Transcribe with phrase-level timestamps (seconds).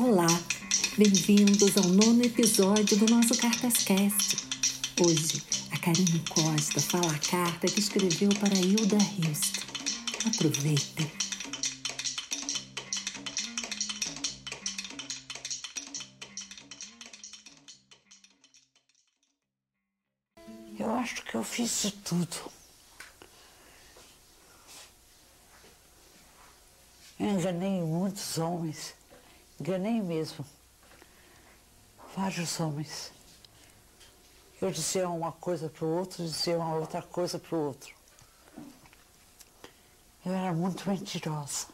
[0.00, 0.28] Olá,
[0.96, 4.36] bem-vindos ao nono episódio do nosso Cartascast.
[5.04, 9.56] Hoje, a Karine Costa fala a carta que escreveu para Hilda Hilst.
[10.24, 11.10] Aproveitem!
[20.78, 22.52] Eu acho que eu fiz de tudo.
[27.18, 28.97] Enganei muitos homens.
[29.60, 30.44] Enganei mesmo.
[32.16, 33.12] Vários homens.
[34.60, 37.94] Eu dizia uma coisa para o outro, dizia uma outra coisa para o outro.
[40.24, 41.66] Eu era muito mentirosa.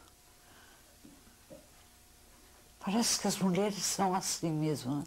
[2.81, 4.97] Parece que as mulheres são assim mesmo.
[4.97, 5.05] Né?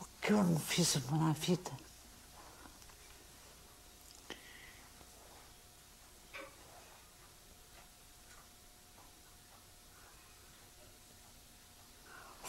[0.00, 1.70] O que eu não fiz na vida?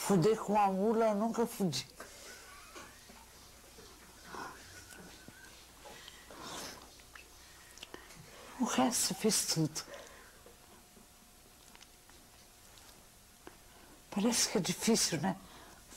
[0.07, 1.85] Fuder com a mula eu nunca fudi.
[8.57, 9.81] O resto fez tudo.
[14.09, 15.35] Parece que é difícil, né?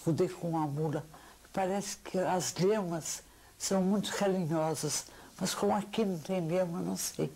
[0.02, 1.06] Fuder com uma mula.
[1.52, 3.22] Parece que as lemas
[3.56, 5.04] são muito carinhosas,
[5.40, 7.32] mas como aqui não tem lema, não sei.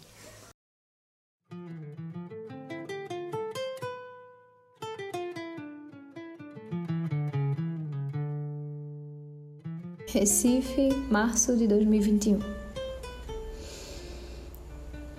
[10.14, 12.38] Recife, março de 2021.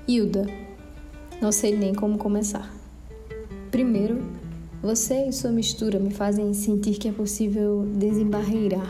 [0.07, 0.45] Hilda,
[1.41, 2.73] não sei nem como começar.
[3.69, 4.23] Primeiro,
[4.81, 8.89] você e sua mistura me fazem sentir que é possível desembarreirar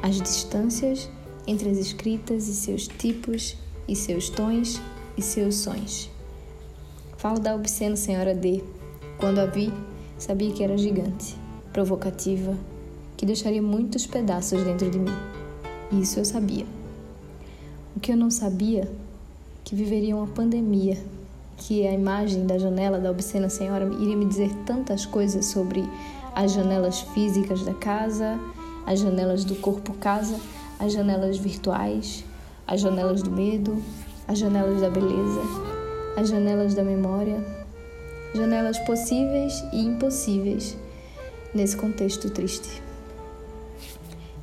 [0.00, 1.10] as distâncias
[1.44, 3.56] entre as escritas e seus tipos
[3.88, 4.80] e seus tons
[5.16, 6.08] e seus sons.
[7.16, 8.62] Falo da obscena Senhora D.
[9.18, 9.72] Quando a vi,
[10.16, 11.36] sabia que era gigante,
[11.72, 12.56] provocativa,
[13.20, 15.14] que deixaria muitos pedaços dentro de mim.
[15.92, 16.64] Isso eu sabia.
[17.94, 18.90] O que eu não sabia
[19.62, 20.96] que viveria uma pandemia,
[21.58, 25.84] que a imagem da janela da obscena senhora iria me dizer tantas coisas sobre
[26.34, 28.40] as janelas físicas da casa,
[28.86, 30.40] as janelas do corpo casa,
[30.78, 32.24] as janelas virtuais,
[32.66, 33.82] as janelas do medo,
[34.26, 35.42] as janelas da beleza,
[36.16, 37.36] as janelas da memória,
[38.34, 40.74] janelas possíveis e impossíveis
[41.54, 42.88] nesse contexto triste.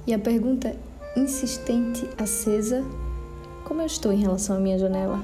[0.07, 0.73] E a pergunta
[1.17, 2.81] insistente, acesa:
[3.65, 5.19] Como eu estou em relação à minha janela?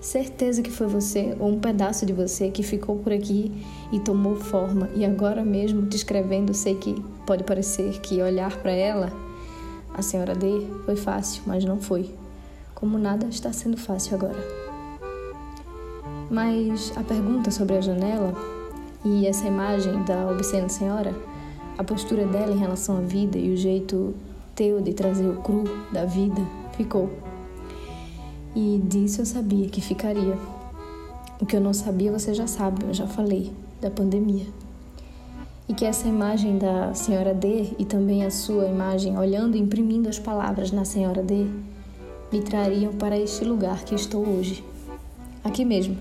[0.00, 3.52] Certeza que foi você ou um pedaço de você que ficou por aqui
[3.92, 9.12] e tomou forma, e agora mesmo descrevendo, sei que pode parecer que olhar para ela,
[9.92, 12.14] a senhora D, foi fácil, mas não foi.
[12.74, 14.42] Como nada está sendo fácil agora.
[16.30, 18.32] Mas a pergunta sobre a janela
[19.04, 21.14] e essa imagem da obscena senhora
[21.78, 24.14] a postura dela em relação à vida e o jeito
[24.54, 26.42] teu de trazer o cru da vida
[26.76, 27.10] ficou.
[28.54, 30.36] E disso eu sabia que ficaria.
[31.40, 33.50] O que eu não sabia você já sabe, eu já falei,
[33.80, 34.46] da pandemia.
[35.68, 40.08] E que essa imagem da Senhora D e também a sua imagem olhando e imprimindo
[40.08, 41.46] as palavras na Senhora D
[42.30, 44.62] me trariam para este lugar que estou hoje.
[45.42, 45.96] Aqui mesmo.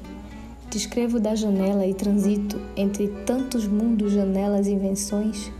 [0.70, 5.52] Descrevo da janela e transito entre tantos mundos, janelas e invenções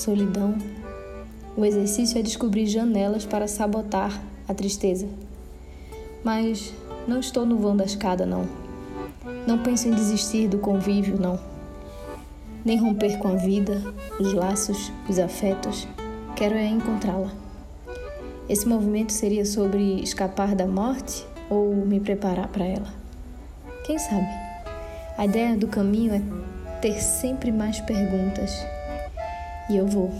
[0.00, 0.54] solidão.
[1.56, 5.06] O exercício é descobrir janelas para sabotar a tristeza.
[6.24, 6.72] Mas
[7.06, 8.48] não estou no vão da escada, não.
[9.46, 11.38] Não penso em desistir do convívio, não.
[12.64, 13.82] Nem romper com a vida,
[14.18, 15.86] os laços, os afetos.
[16.34, 17.30] Quero é encontrá-la.
[18.48, 22.92] Esse movimento seria sobre escapar da morte ou me preparar para ela?
[23.84, 24.28] Quem sabe?
[25.16, 26.22] A ideia do caminho é
[26.80, 28.50] ter sempre mais perguntas
[29.70, 30.10] e eu vou.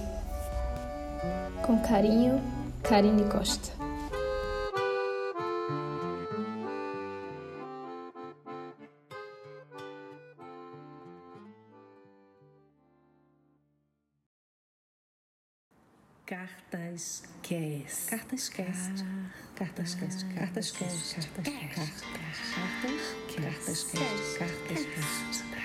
[1.67, 2.41] Com carinho,
[2.85, 3.73] Karine Costa.
[16.25, 18.11] Cartas Cast.
[18.11, 19.05] Cartas Cast.
[19.57, 20.25] Cartas Cast.
[20.27, 21.05] Cartas Cast.
[21.17, 21.27] Cartas Cast.
[21.27, 22.03] Cartas
[22.79, 23.43] Cast.
[23.43, 24.39] Cartas Cast.
[24.39, 25.60] Cartas Cast.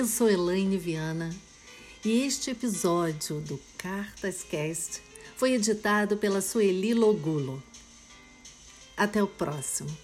[0.00, 1.28] Eu sou Elaine Viana
[2.02, 5.02] e este episódio do Cartas Cast
[5.36, 7.62] foi editado pela Sueli Logulo.
[8.96, 9.94] Até o próximo.